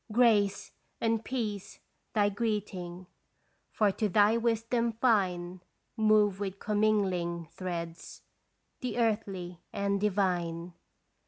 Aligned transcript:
"Grace 0.11 0.71
and 0.99 1.23
peace" 1.23 1.79
thy 2.15 2.27
greeting, 2.27 3.05
For 3.69 3.91
to 3.91 4.09
thy 4.09 4.35
wisdom 4.35 4.93
fine 4.93 5.61
Move 5.95 6.39
with 6.39 6.57
commingling 6.57 7.49
threads 7.51 8.23
The 8.79 8.97
earthly 8.97 9.61
and 9.71 10.01
divine. 10.01 10.73